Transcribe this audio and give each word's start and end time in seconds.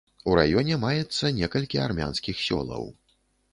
У 0.29 0.37
раёне 0.37 0.77
маецца 0.85 1.31
некалькі 1.41 1.83
армянскіх 1.89 2.43
сёлаў. 2.49 2.91